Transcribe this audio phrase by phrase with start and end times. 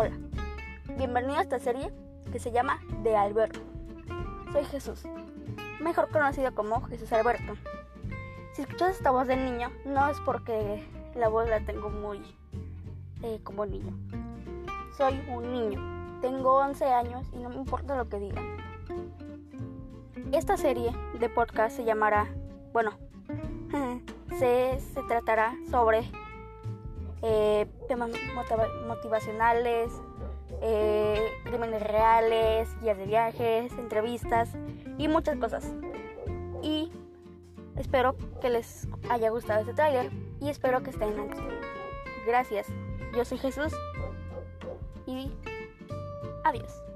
[0.00, 0.16] Hola,
[0.96, 1.92] bienvenido a esta serie
[2.30, 3.58] que se llama De Alberto.
[4.52, 5.02] Soy Jesús,
[5.80, 7.54] mejor conocido como Jesús Alberto.
[8.52, 10.86] Si escuchas esta voz de niño, no es porque
[11.16, 12.20] la voz la tengo muy
[13.24, 13.92] eh, como niño.
[14.96, 18.56] Soy un niño, tengo 11 años y no me importa lo que digan.
[20.30, 22.28] Esta serie de podcast se llamará,
[22.72, 22.92] bueno,
[24.38, 26.08] se, se tratará sobre
[27.22, 28.10] eh, temas
[28.86, 29.90] motivacionales,
[30.62, 34.50] eh, crímenes reales, guías de viajes, entrevistas
[34.96, 35.64] y muchas cosas.
[36.62, 36.90] Y
[37.76, 41.40] espero que les haya gustado este tráiler y espero que estén antes.
[42.26, 42.66] Gracias.
[43.16, 43.72] Yo soy Jesús
[45.06, 45.32] y
[46.44, 46.87] adiós.